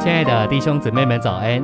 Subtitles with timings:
[0.00, 1.62] 亲爱的弟兄姊妹们，早安！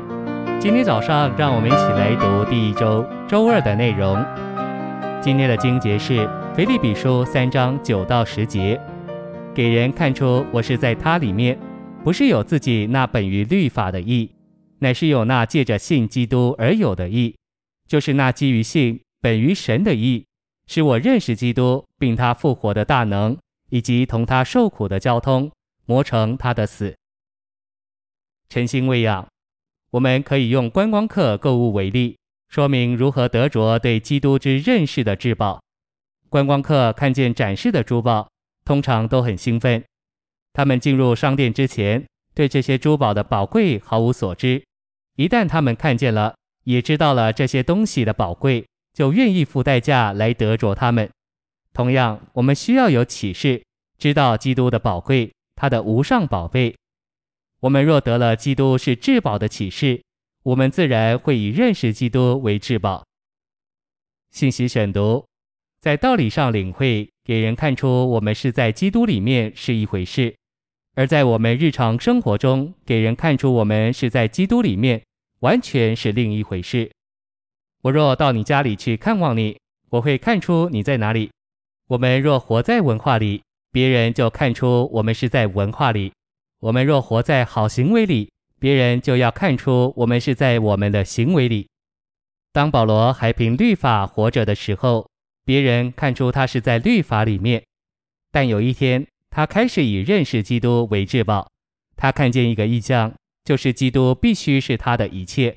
[0.60, 4.14] 今天早上，让我们一起来读第一周周二的内容。
[5.22, 8.78] 今天的经节是腓立比书三章九到十节，
[9.54, 11.58] 给人看出我是在他里面，
[12.04, 14.30] 不是有自己那本于律法的义，
[14.80, 17.34] 乃是有那借着信基督而有的义，
[17.88, 20.26] 就是那基于信本于神的义，
[20.66, 23.34] 使我认识基督，并他复活的大能，
[23.70, 25.50] 以及同他受苦的交通，
[25.86, 26.94] 磨成他的死。
[28.48, 29.26] 晨星喂养，
[29.90, 32.16] 我们可以用观光客购物为例，
[32.48, 35.60] 说明如何得着对基督之认识的至宝。
[36.28, 38.28] 观光客看见展示的珠宝，
[38.64, 39.82] 通常都很兴奋。
[40.52, 44.62] 他们进入商店之前，对这些珠宝的宝贵毫无所知。
[45.16, 51.10] 一旦他们看见了，也知道了这些东西的宝贵，就愿意付代价来得着它们。
[51.72, 53.62] 同样，我们需要有启示，
[53.98, 56.74] 知道基督的宝贵，他的无上宝贝。
[57.60, 60.02] 我们若得了基督是至宝的启示，
[60.42, 63.04] 我们自然会以认识基督为至宝。
[64.30, 65.26] 信息选读，
[65.80, 70.34] 在道理上领会，给人看出我们是在基督里面是一回事；
[70.94, 75.02] 而在我们日常生活中，给人看出我们是在基督里面，
[75.40, 76.90] 完全是另一回事。
[77.82, 81.30] 我若到你家里去看望你，我会看出你在哪里。
[81.88, 86.12] 我们若活在文化里，别人就看出我们是在文化里。
[86.66, 88.28] 我们若活在好行为里，
[88.58, 91.68] 别人就要看出我们是在我们的行为里。
[92.52, 95.08] 当保罗还凭律法活着的时候，
[95.44, 97.62] 别人看出他是在律法里面。
[98.32, 101.48] 但有一天，他开始以认识基督为至宝。
[101.94, 103.14] 他看见一个异象，
[103.44, 105.56] 就是基督必须是他的一切：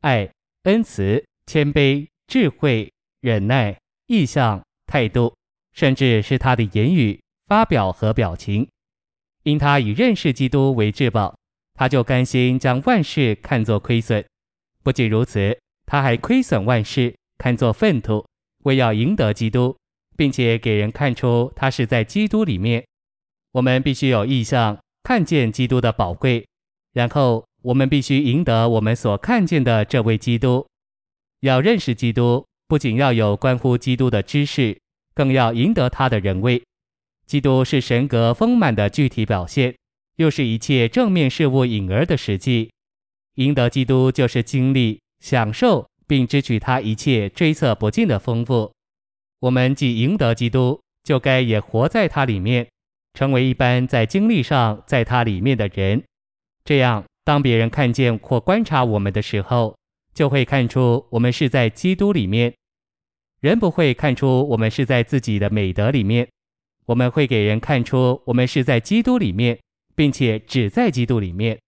[0.00, 0.28] 爱、
[0.64, 3.78] 恩慈、谦卑、智慧、忍耐、
[4.08, 5.32] 意象、态度，
[5.72, 8.68] 甚至是他的言语、发表和表情。
[9.48, 11.34] 因他以认识基督为至宝，
[11.72, 14.22] 他就甘心将万事看作亏损。
[14.82, 18.22] 不仅如此，他还亏损万事，看作粪土，
[18.64, 19.74] 为要赢得基督，
[20.18, 22.84] 并且给人看出他是在基督里面。
[23.52, 26.46] 我们必须有意向，看见基督的宝贵，
[26.92, 30.66] 然后我们必须赢得我们所看见的这位基督。
[31.40, 34.78] 要认识基督，不仅要有关乎基督的知识，
[35.14, 36.62] 更要赢得他的人位。
[37.28, 39.76] 基督是神格丰满的具体表现，
[40.16, 42.70] 又是一切正面事物影儿的实际。
[43.34, 48.72] 赢得基督就是经历、享受并支取他一切追测不尽的丰富。
[49.40, 52.66] 我们既赢得基督，就该也活在他里面，
[53.12, 56.02] 成为一般在经历上在他里面的人。
[56.64, 59.76] 这样，当别人看见或观察我们的时候，
[60.14, 62.54] 就会看出我们是在基督里面。
[63.40, 66.26] 人不会看出我们是在自己的美德里面。
[66.88, 69.58] 我们会给人看出我们是在基督里面，
[69.94, 71.58] 并且只在基督里面。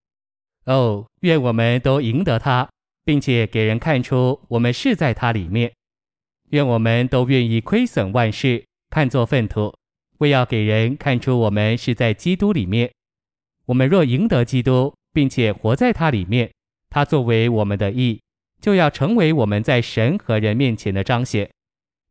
[0.65, 2.67] 哦，愿我们都赢得他，
[3.05, 5.71] 并且给人看出我们是在他里面。
[6.49, 9.71] 愿我们都愿意亏损万事，看作粪土，
[10.17, 12.91] 为要给人看出我们是在基督里面。
[13.65, 16.51] 我们若赢得基督，并且活在他里面，
[16.89, 18.19] 他作为我们的义，
[18.59, 21.47] 就要成为我们在神和人面前的彰显。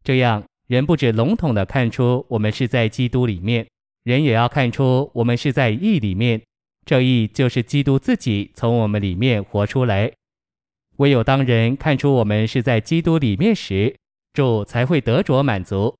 [0.04, 0.44] 这样。
[0.70, 3.66] 人不止笼统地看出我们是在基督里面，
[4.04, 6.40] 人也要看出我们是在义里面。
[6.86, 10.12] 这义就是基督自己从我们里面活出来。
[10.98, 13.96] 唯有当人看出我们是在基督里面时，
[14.32, 15.96] 主才会得着满足。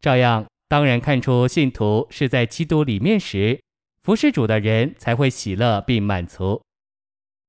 [0.00, 3.60] 照样，当人看出信徒是在基督里面时，
[4.04, 6.62] 服侍主的人才会喜乐并满足。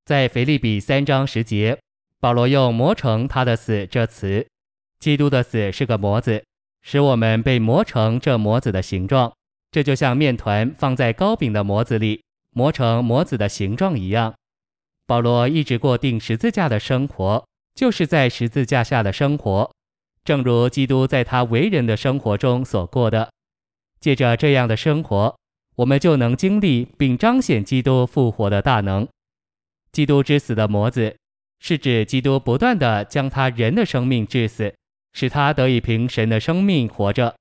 [0.05, 1.77] 在腓立比三章十节，
[2.19, 4.47] 保罗用“磨成他的死”这词。
[4.99, 6.43] 基督的死是个模子，
[6.81, 9.31] 使我们被磨成这模子的形状。
[9.71, 14.33] 这就像面团放在糕饼的模子里，磨成模子的形状一样。
[15.05, 19.71] 保罗一直过定十字架的生活，就是在十字架下的生活，
[20.23, 23.29] 正如基督在他为人的生活中所过的。
[23.99, 25.37] 借着这样的生活，
[25.75, 29.07] 我们就能经历并彰显基督复活的大能。
[29.91, 31.15] 基督之死的模子，
[31.59, 34.73] 是指基督不断地将他人的生命致死。
[35.17, 37.33] 使他得以凭神的生命活着，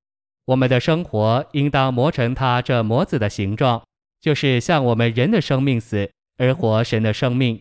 [0.47, 3.83] 我们的生活应当磨成他这模子的形状，
[4.19, 7.61] 就是像我们人的生命死而活神的生命。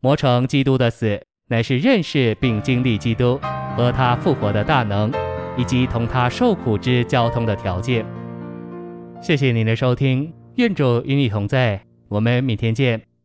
[0.00, 3.38] 磨成基督的死，乃是认识并经历基督
[3.76, 5.12] 和他复活的大能，
[5.58, 8.06] 以及同他受苦之交通的条件。
[9.20, 13.15] 谢谢您的收听，愿主与你同在，我们明天见。